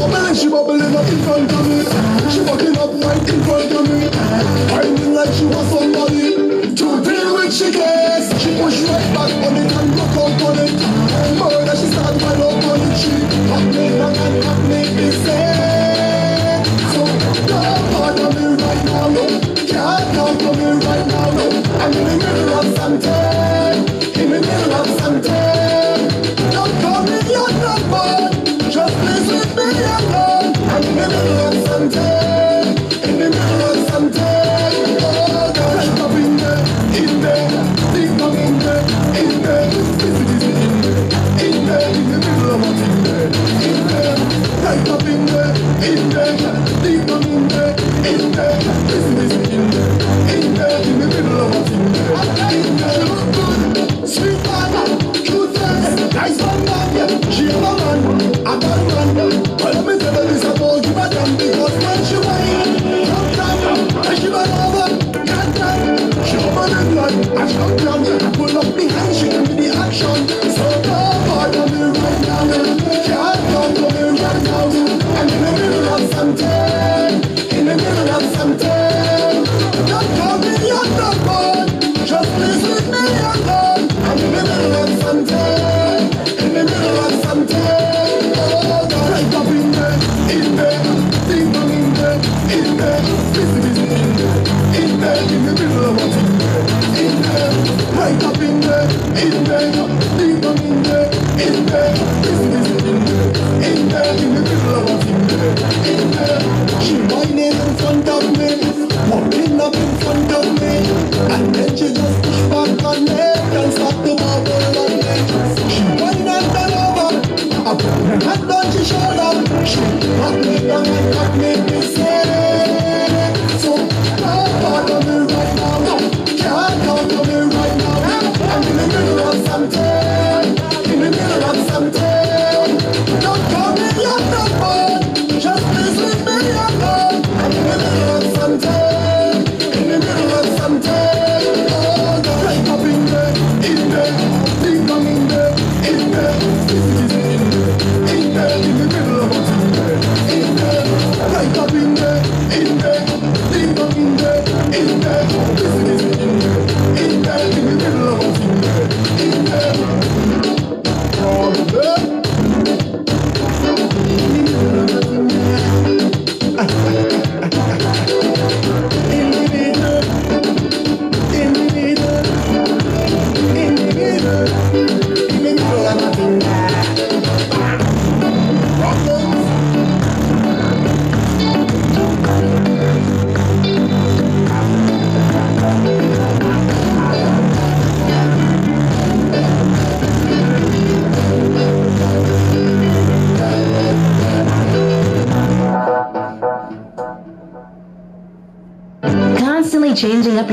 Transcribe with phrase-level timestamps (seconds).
[0.00, 1.84] Bubbling, she bubbling up in front of me.
[2.32, 2.40] She
[2.78, 3.79] up right in front of me.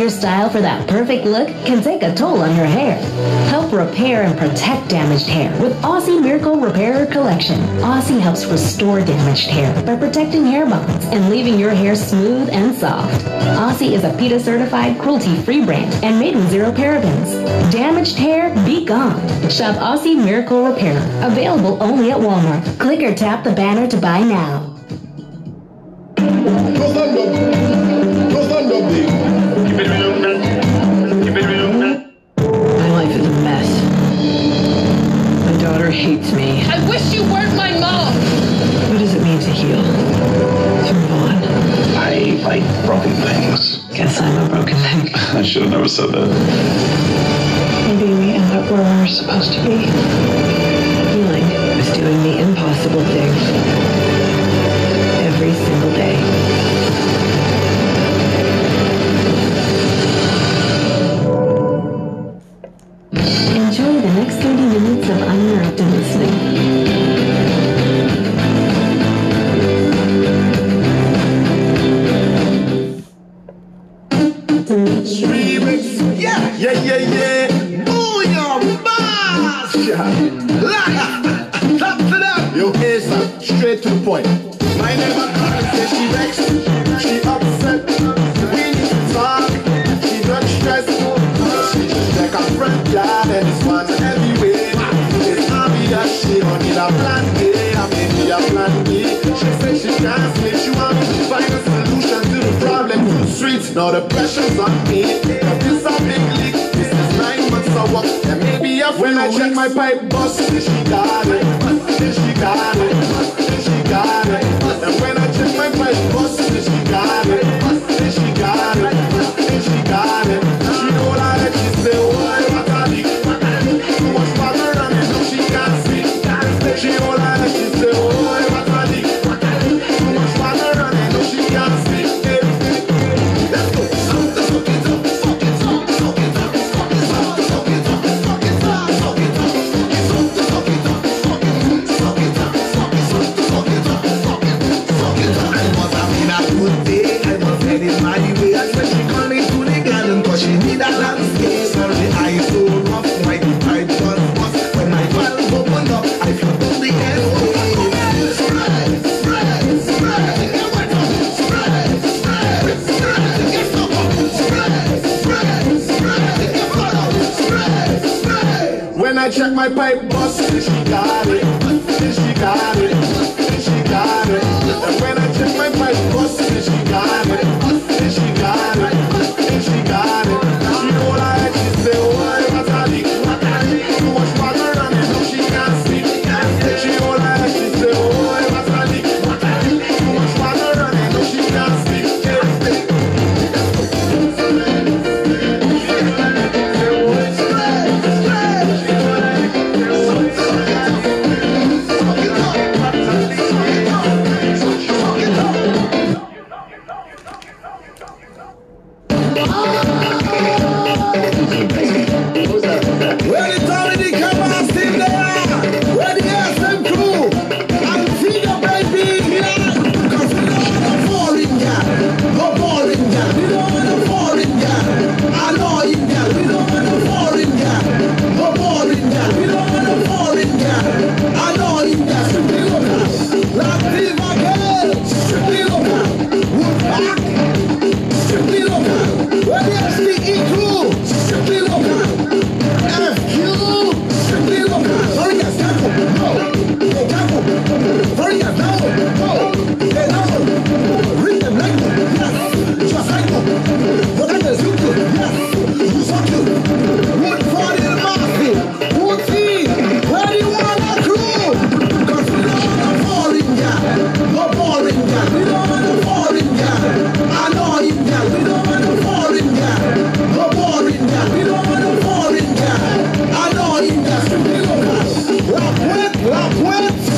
[0.08, 2.98] Your style for that perfect look can take a toll on your hair.
[3.50, 7.60] Help repair and protect damaged hair with Aussie Miracle Repairer Collection.
[7.82, 12.74] Aussie helps restore damaged hair by protecting hair bonds and leaving your hair smooth and
[12.74, 13.26] soft.
[13.60, 17.30] Aussie is a PETA certified, cruelty free brand and made with zero parabens.
[17.70, 19.20] Damaged hair, be gone.
[19.50, 22.80] Shop Aussie Miracle Repair, available only at Walmart.
[22.80, 24.67] Click or tap the banner to buy now.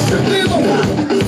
[0.09, 1.18] してく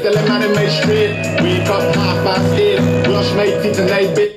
[0.00, 1.42] Efter lämnade mig straight.
[1.42, 2.80] We got half past it.
[3.06, 4.32] Rush mig till den ej bit.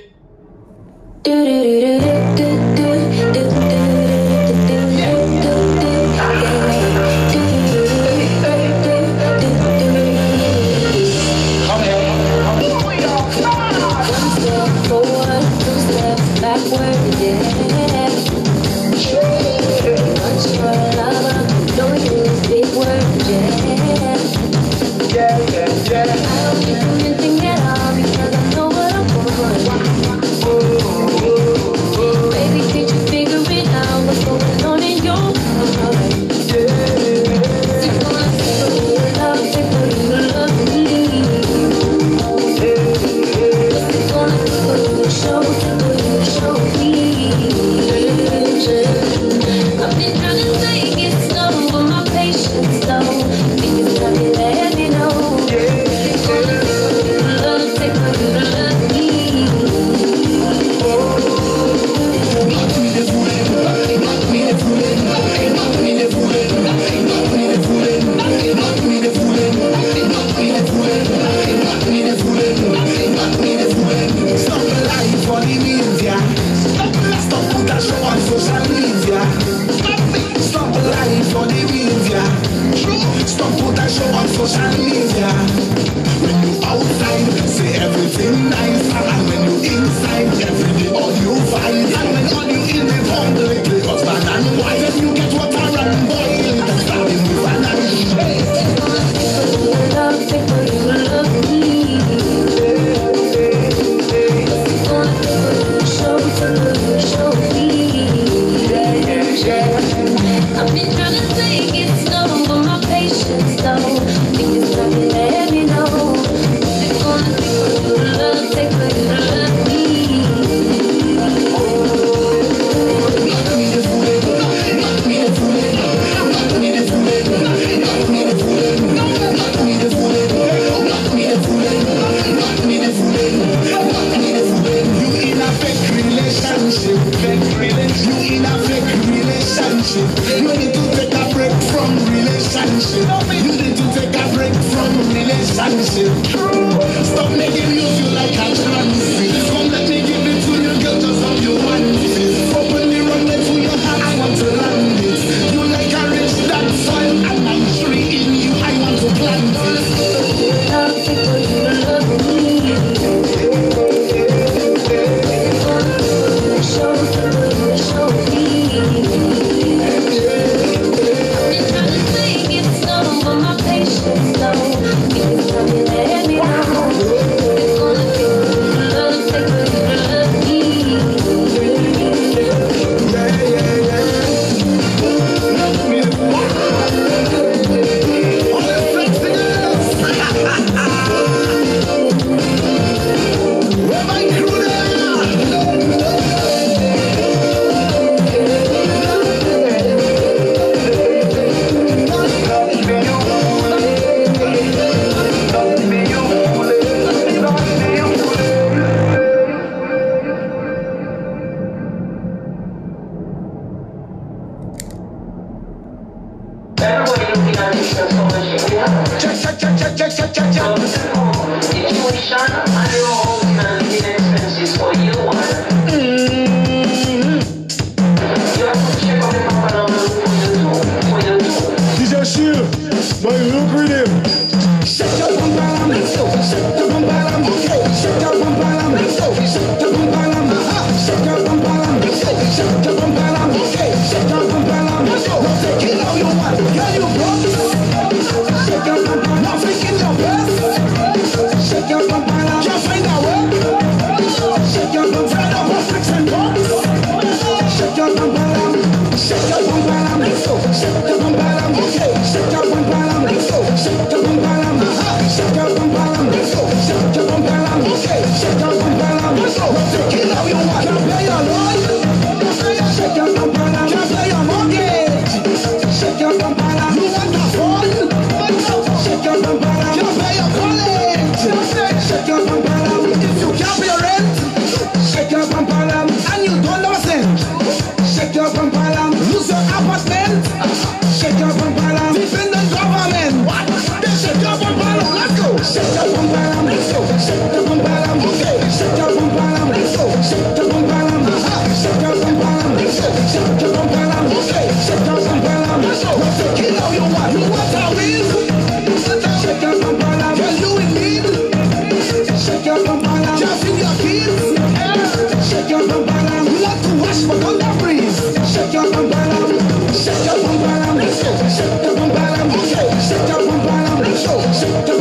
[317.34, 324.92] Shut up and balance, shut up and balance, shut up and balance.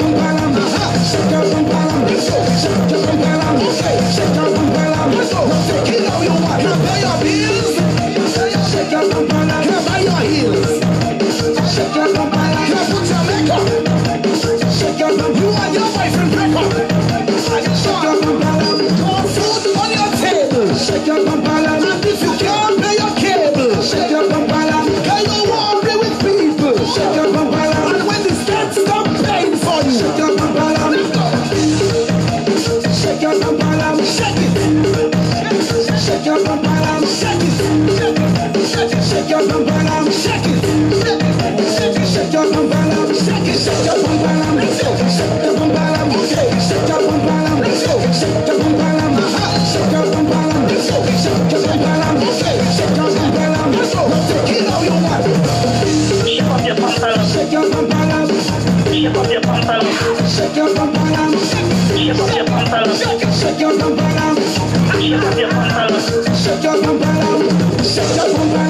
[66.62, 68.62] just umbrella, shake just umbrella.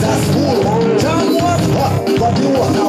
[0.00, 0.98] that's cool.
[0.98, 2.18] John was?
[2.18, 2.85] But you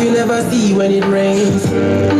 [0.00, 1.64] you never see when it rains.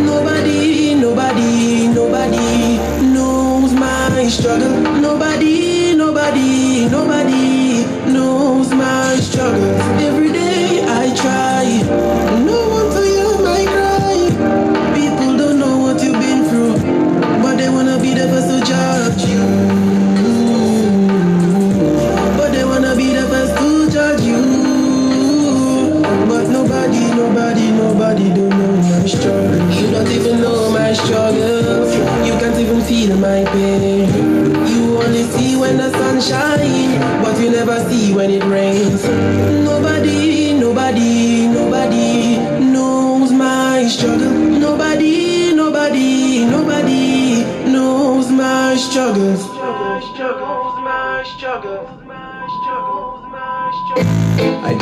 [0.05, 4.71] Nobody, nobody, nobody knows my struggle.
[5.01, 9.98] Nobody, nobody, nobody knows my struggle.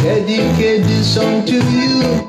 [0.07, 2.25] dedicate this song to you.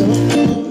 [0.00, 0.61] Makes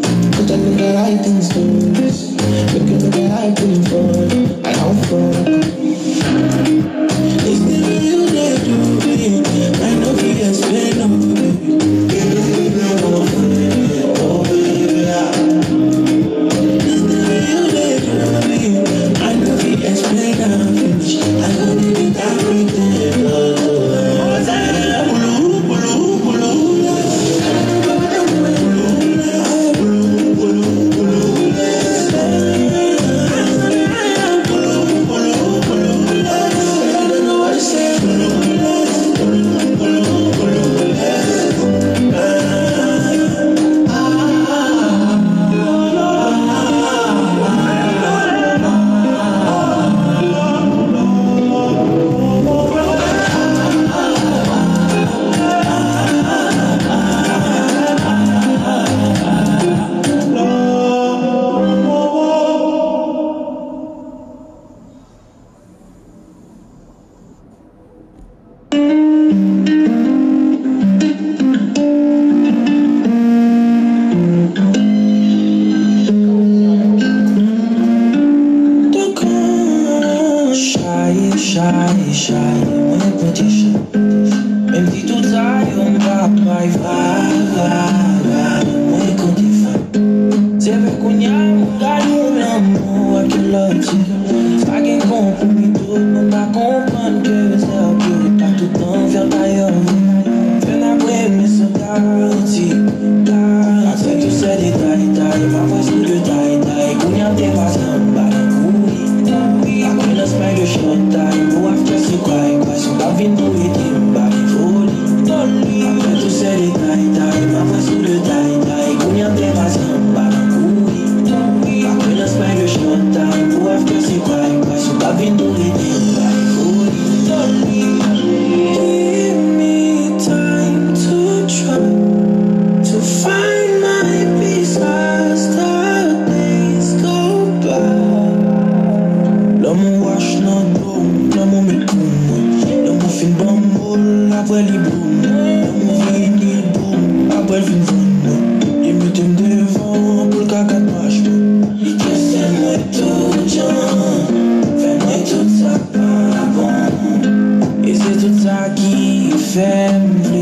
[157.92, 160.41] bon E se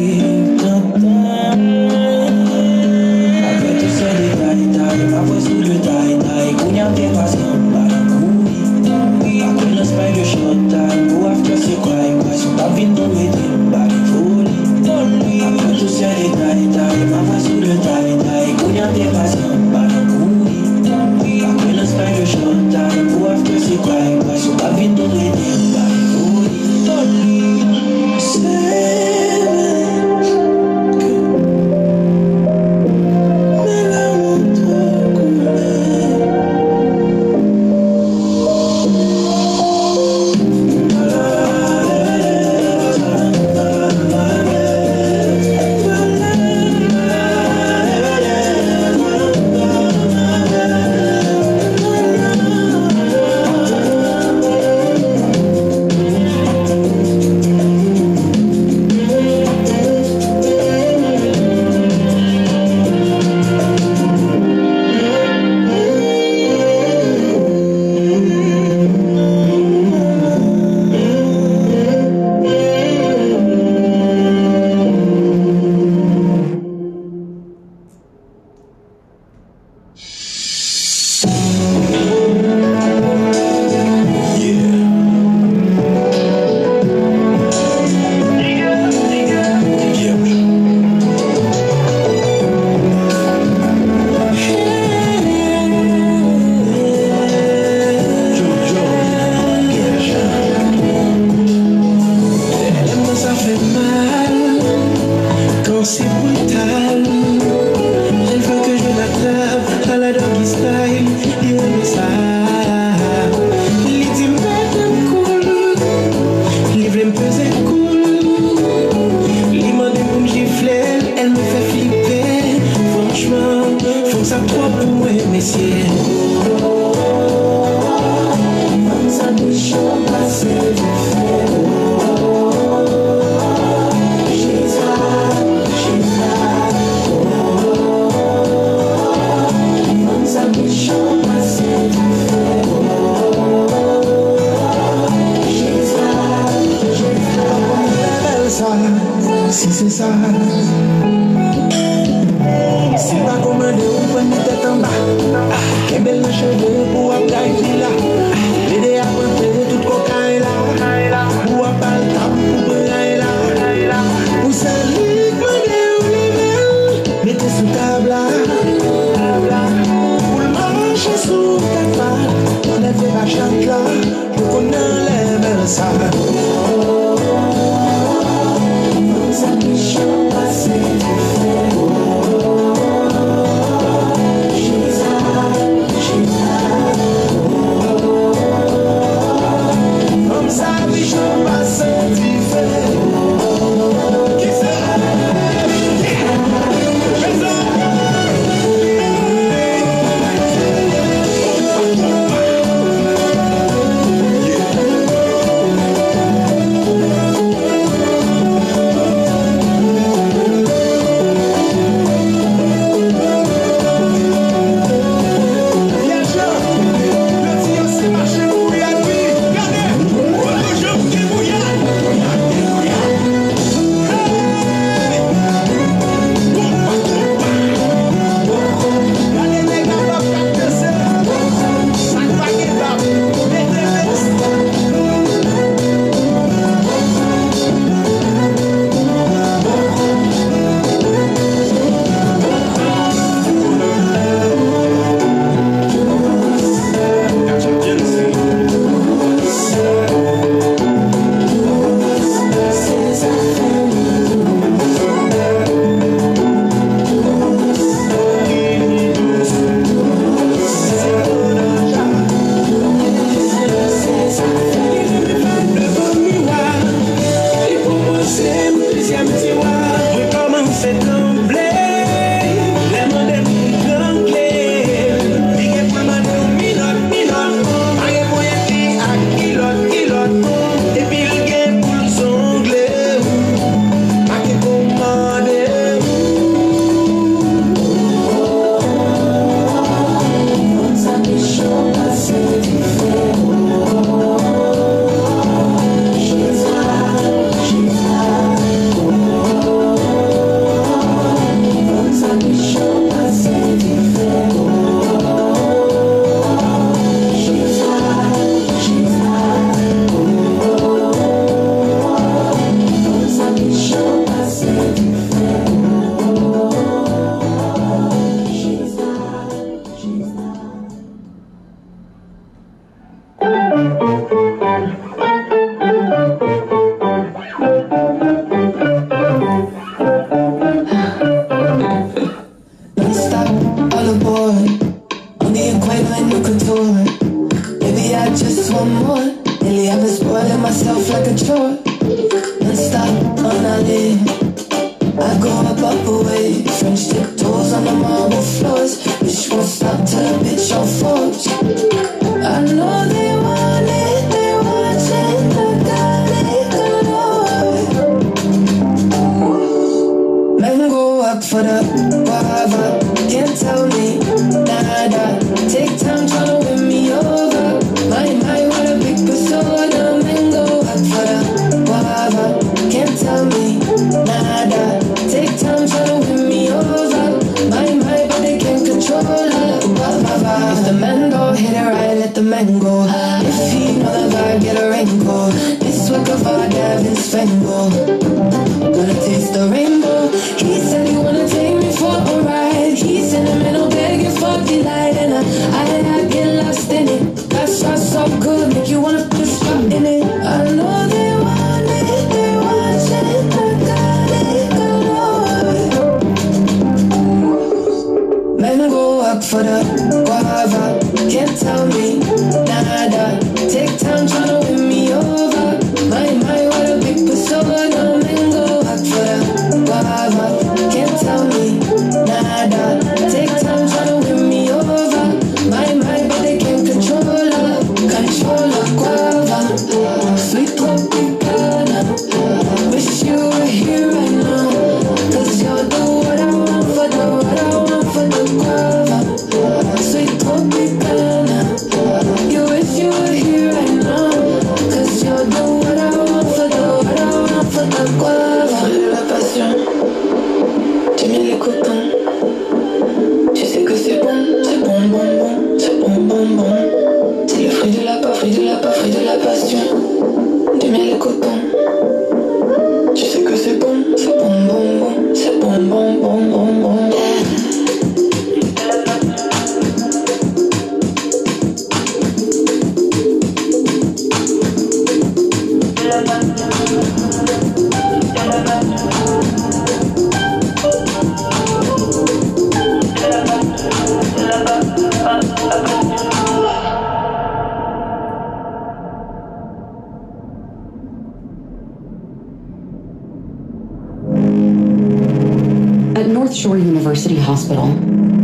[497.10, 497.88] University Hospital,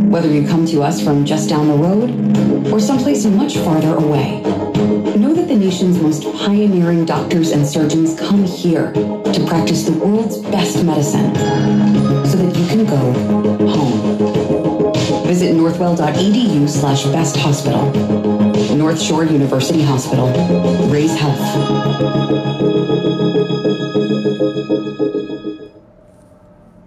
[0.09, 2.09] whether you come to us from just down the road
[2.73, 4.41] or someplace much farther away,
[5.15, 10.39] know that the nation's most pioneering doctors and surgeons come here to practice the world's
[10.39, 11.35] best medicine
[12.25, 14.93] so that you can go home.
[15.27, 17.91] Visit northwell.edu slash best hospital.
[18.75, 20.29] North Shore University Hospital.
[20.89, 21.39] Raise health.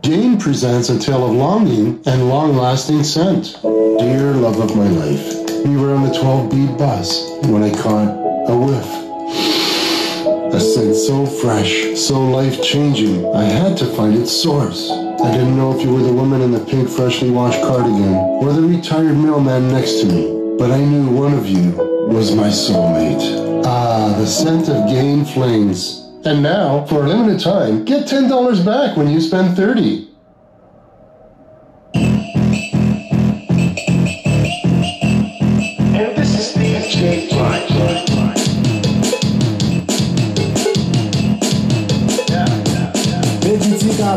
[0.08, 3.58] Gain presents a tale of longing and long-lasting scent.
[3.60, 5.34] Dear love of my life,
[5.66, 8.16] we were on the 12 bead bus when I caught
[8.48, 8.88] a whiff.
[10.54, 14.90] A scent so fresh, so life-changing, I had to find its source.
[14.90, 18.54] I didn't know if you were the woman in the pink freshly washed cardigan or
[18.54, 21.72] the retired mailman next to me, but I knew one of you
[22.08, 23.62] was my soulmate.
[23.66, 26.07] Ah, the scent of Gain Flings.
[26.28, 30.06] And now, for a limited time, get $10 back when you spend 30.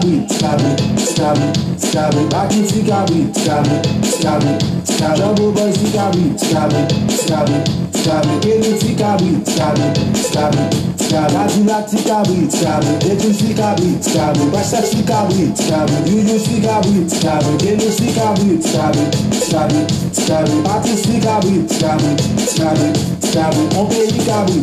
[0.02, 0.64] Vedi Tikabi,
[0.97, 1.47] Tikabi, Tikabi,
[1.78, 4.52] Tikabi, Baki Tikabi, Tikabi, Tikabi,
[4.86, 7.58] Tikabi, Double Boy Tikabi, Tikabi, Tikabi,
[7.91, 10.64] Tikabi, Kelu Tikabi, Tikabi, Tikabi,
[10.97, 18.58] Tikabi, Azula Tikabi, Tikabi, Deju Tikabi, Tikabi, Basa Tikabi, Tikabi, Yuyu Tikabi, Tikabi, Kelu Tikabi,
[18.58, 19.80] Tikabi, Tikabi,
[20.16, 22.10] Tikabi, Baki Tikabi, Tikabi,
[22.41, 22.88] Tikabi,
[23.22, 24.58] Tikabi, On Pays Tikabi,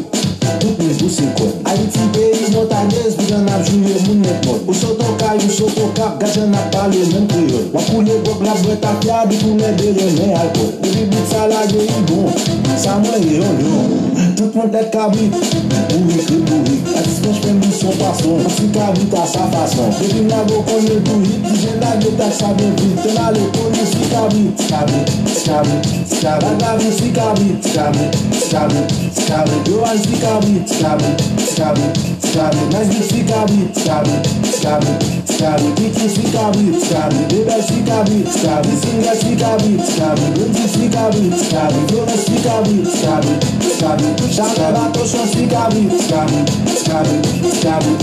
[0.60, 1.52] tout mwen tou se kon.
[1.68, 6.54] Haiti peyiz montanez, bilan ap jouye moun netmon Ou soto kay, ou soto kap, gajan
[6.56, 11.04] ap pale men kriyon Wapoule gok la bret ap ya, bitounen derye men alkon Ebi
[11.12, 12.30] bit sa la ge yi bon,
[12.78, 13.96] sa mwen yon yon
[14.38, 17.96] Tout mwen tet kabri, ou wik e bouri Atis mwen jpen bi son.
[17.98, 22.32] Pason, ansi kabri ta sa fason Ebi mla go konye bouri, dijen la ge tak
[22.38, 25.02] sa ben vit Ten ale konye si kabri, skabri,
[25.34, 28.06] skabri, skabri La kabri si kabri, skabri,
[28.38, 28.82] skabri,
[29.18, 31.18] skabri Yo an si kabri kabrit Kabrit,
[31.56, 31.98] kabrit,
[32.34, 34.24] kabrit Nice bitch si kabrit Kabrit,
[34.62, 35.02] kabrit,
[35.38, 40.88] kabrit Kiki si kabrit Kabrit, Bebel si kabrit Kabrit, Singa si kabrit Kabrit, Bunji si
[40.88, 43.40] kabrit Kabrit, Florence si kabrit Kabrit,
[43.80, 46.48] kabrit Chanel Atoshan si kabrit Kabrit,
[46.86, 47.26] kabrit,
[47.62, 48.00] kabrit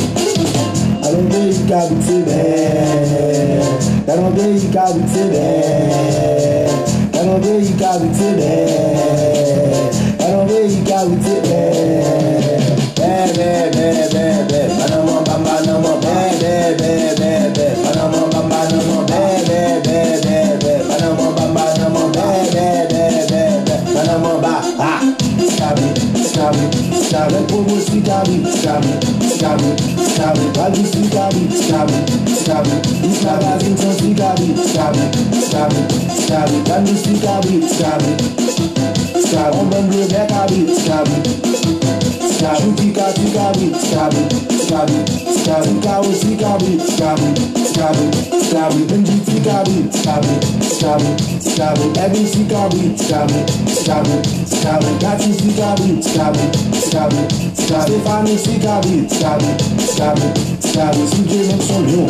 [1.06, 3.64] Alon de yi kabrit se ben
[4.12, 6.70] Alon de yi kabrit se ben
[7.20, 11.55] Alon de yi kabrit se ben Alon de yi kabrit se ben
[13.36, 19.04] Be, be, be, be Banamo, bamba, namo, be, be, be, be, be Banamo, bamba, namo,
[19.04, 24.64] be, be, be, be, be Banamo, bamba, namo, be, be, be, be, be Banamo, ba,
[24.80, 25.04] ha
[25.52, 25.88] Skabi,
[26.24, 26.64] skabi,
[27.04, 28.92] skabi Pogo skabi, skabi,
[29.36, 29.70] skabi,
[30.16, 31.98] skabi Bagi skabi, skabi,
[32.40, 32.74] skabi
[33.04, 35.04] Islaga zinton skabi, skabi,
[35.44, 35.80] skabi,
[36.24, 38.12] skabi Gandu skabi, skabi,
[39.28, 41.65] skabi Ombemble bekabi, skabi
[42.54, 44.22] Chutica, ticabi, scabi,
[44.62, 45.00] scabi,
[45.34, 47.28] scabi, cabo, sicabi, scabi,
[47.66, 48.06] scabi,
[48.46, 54.16] scabi, benji, ticabi, scabi, scabi, scabi, ebi, sicabi, scabi, scabi,
[54.46, 57.22] scabi, gatti, sicabi, scabi, scabi,
[57.56, 60.28] scabi, Stefani, sicabi, scabi, scabi,
[60.60, 62.06] scabi, sujei, non son yo.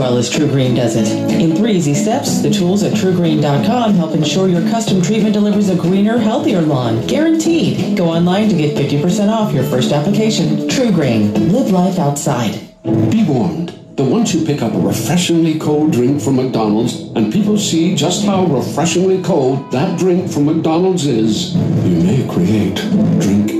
[0.00, 1.06] well as TruGreen does it.
[1.42, 5.76] In three easy steps, the tools at trugreen.com help ensure your custom treatment delivers a
[5.76, 7.06] greener, healthier lawn.
[7.06, 7.98] Guaranteed.
[7.98, 10.68] Go online to get 50% off your first application.
[10.68, 11.52] TruGreen.
[11.52, 12.58] Live life outside.
[12.82, 17.58] Be warned The once you pick up a refreshingly cold drink from McDonald's and people
[17.58, 22.76] see just how refreshingly cold that drink from McDonald's is, you may create
[23.20, 23.59] drink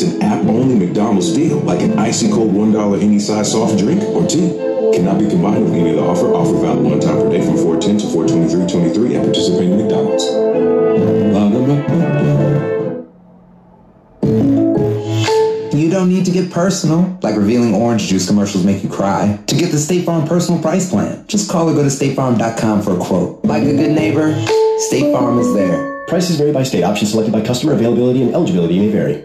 [0.00, 4.24] Don't an app-only McDonald's deal, like an icy cold $1 any size soft drink or
[4.26, 4.50] tea.
[4.94, 6.32] Cannot be combined with any other offer.
[6.32, 10.24] Offer valid one time per day from 410 to 423.23 at participating McDonald's.
[15.74, 19.40] You don't need to get personal, like revealing orange juice commercials make you cry.
[19.48, 22.94] To get the State Farm personal price plan, just call or go to statefarm.com for
[22.94, 23.44] a quote.
[23.44, 24.32] Like a good neighbor,
[24.78, 26.06] State Farm is there.
[26.06, 26.84] Prices vary by state.
[26.84, 27.72] Options selected by customer.
[27.72, 29.24] Availability and eligibility may vary.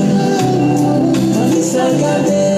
[1.71, 2.50] salga de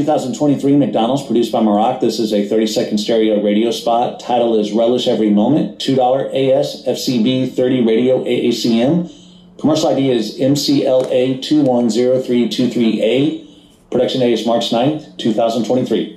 [0.00, 2.00] 2023 McDonald's, produced by Maroc.
[2.00, 4.18] This is a 30 second stereo radio spot.
[4.18, 5.78] Title is Relish Every Moment.
[5.78, 5.98] $2
[6.32, 9.12] AS FCB 30 Radio AACM.
[9.58, 13.46] Commercial ID is MCLA 210323A.
[13.90, 16.16] Production date is March 9th, 2023.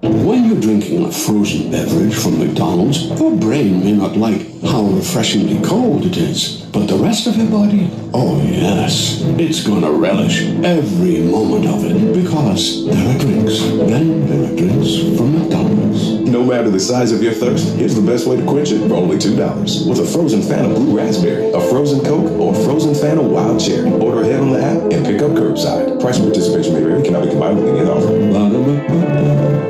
[0.00, 5.62] When you're drinking a frozen beverage from McDonald's, your brain may not like how refreshingly
[5.66, 11.20] cold it is, but the rest of your body, oh yes, it's gonna relish every
[11.22, 13.60] moment of it because there are drinks.
[13.60, 16.20] Then there are drinks from McDonald's.
[16.28, 18.94] No matter the size of your thirst, here's the best way to quench it for
[18.94, 19.88] only $2.
[19.88, 23.90] With a frozen Fanta Blue Raspberry, a frozen Coke, or a frozen Fanta Wild Cherry.
[23.92, 26.00] Order ahead on the app and pick up curbside.
[26.00, 29.63] Price participation may vary, cannot be combined with any other offer.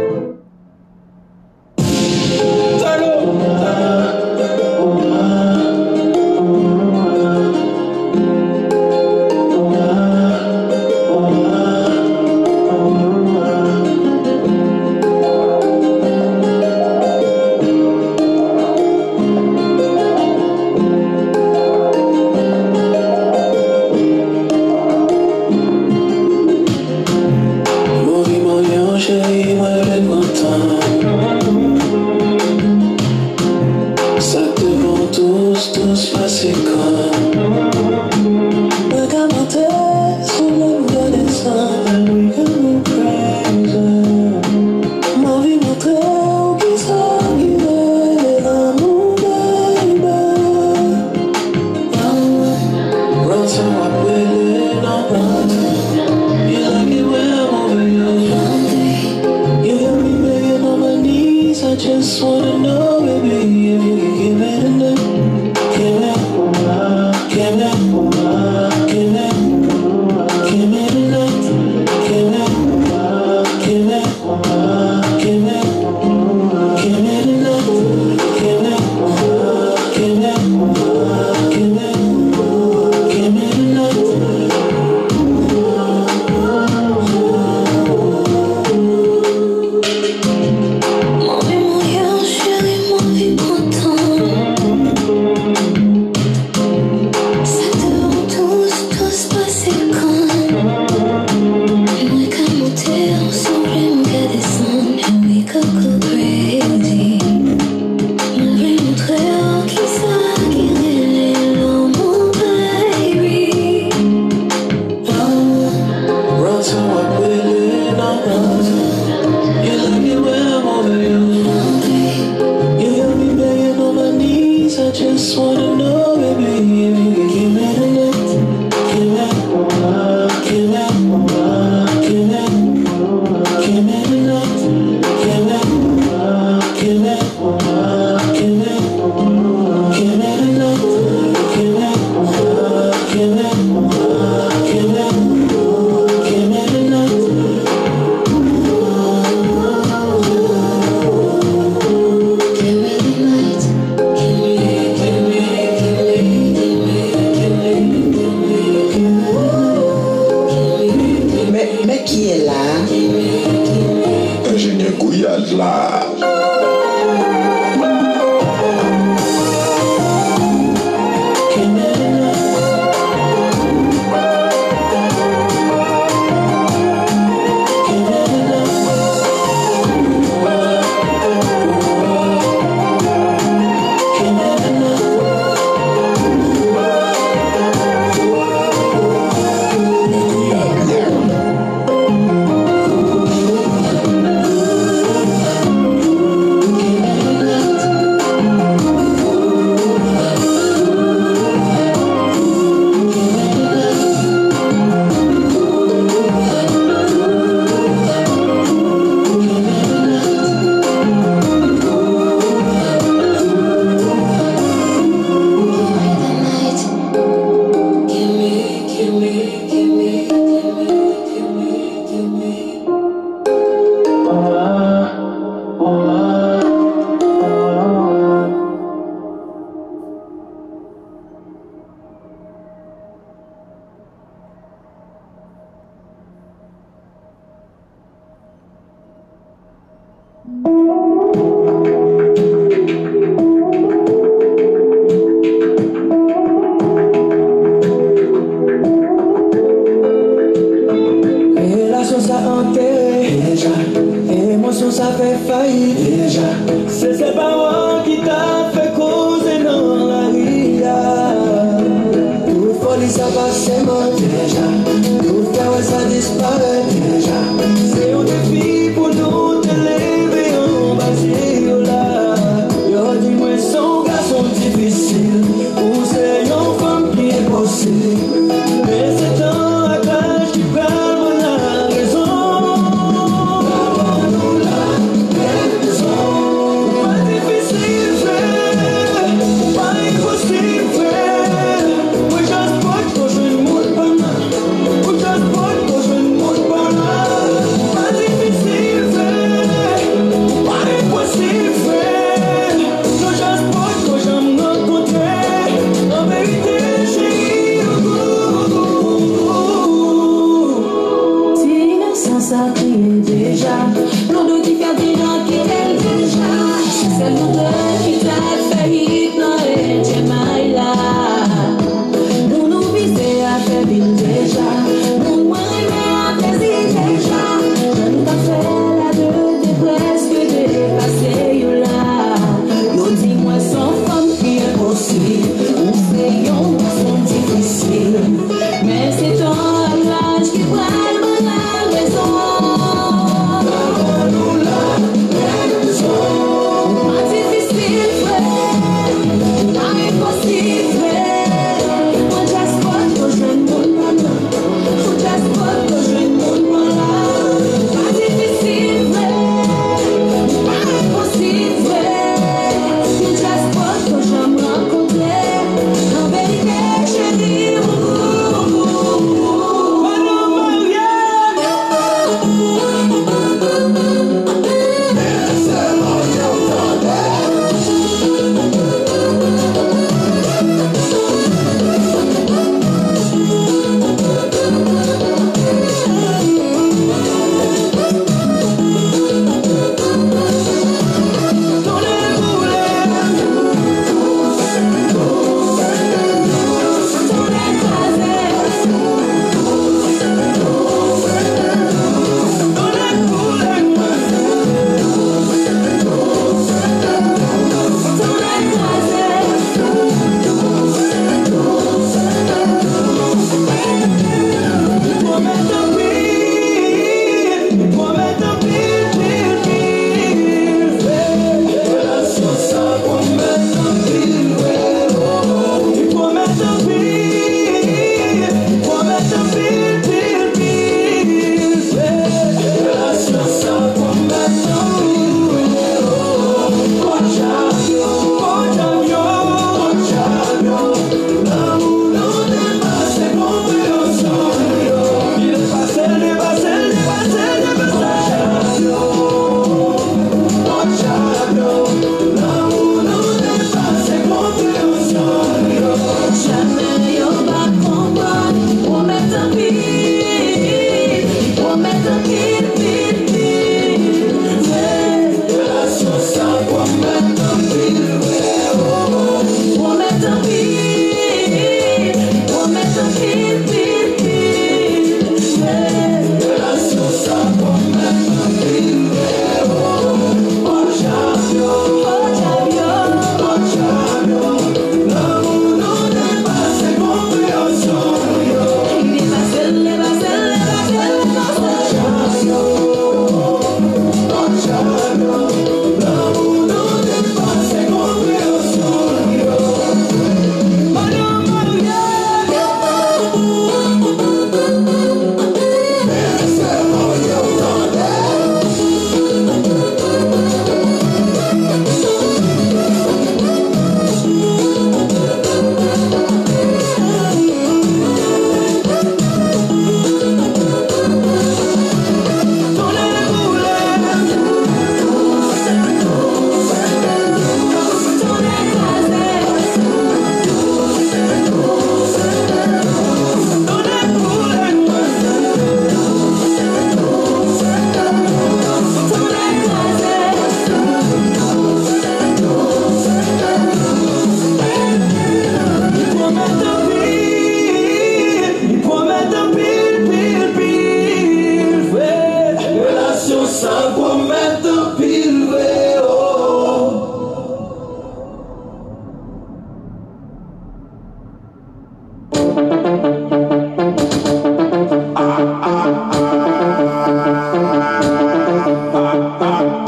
[254.97, 256.41] j'avais failli déjà.
[256.89, 257.84] C'est ses paroles.